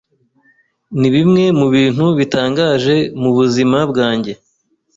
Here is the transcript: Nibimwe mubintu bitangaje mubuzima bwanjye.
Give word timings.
Nibimwe 0.99 1.43
mubintu 1.59 2.05
bitangaje 2.19 2.95
mubuzima 3.21 3.77
bwanjye. 3.91 4.33